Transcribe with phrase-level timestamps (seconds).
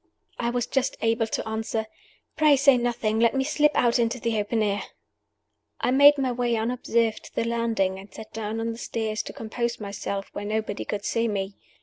[0.39, 1.85] I was just able to answer,
[2.35, 3.19] "Pray say nothing!
[3.19, 4.81] Let me slip out into the open air!"
[5.79, 9.31] I made my way unobserved to the landing, and sat down on the stairs to
[9.31, 11.53] compose myself where nobody could see me.